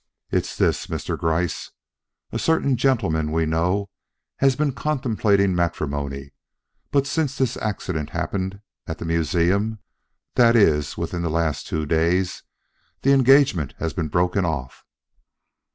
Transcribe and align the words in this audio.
It's 0.31 0.55
this, 0.57 0.87
Mr. 0.87 1.15
Gryce: 1.15 1.69
A 2.31 2.39
certain 2.39 2.75
gentleman 2.75 3.31
we 3.31 3.45
know 3.45 3.91
has 4.37 4.55
been 4.55 4.71
contemplating 4.71 5.53
matrimony; 5.53 6.31
but 6.89 7.05
since 7.05 7.37
this 7.37 7.55
accident 7.57 8.09
happened 8.09 8.61
at 8.87 8.97
the 8.97 9.05
museum, 9.05 9.77
that 10.33 10.55
is, 10.55 10.97
within 10.97 11.21
the 11.21 11.29
last 11.29 11.67
two 11.67 11.85
days, 11.85 12.41
the 13.03 13.13
engagement 13.13 13.75
has 13.77 13.93
been 13.93 14.07
broken 14.07 14.43
off." 14.43 14.85